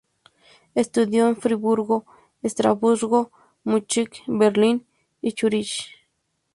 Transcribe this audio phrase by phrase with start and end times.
[0.73, 2.07] Estudió en Friburgo,
[2.41, 3.29] Estrasburgo,
[3.63, 4.87] Múnich, Berlín
[5.21, 5.89] y Zúrich.